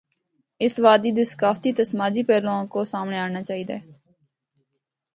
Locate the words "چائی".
3.47-3.63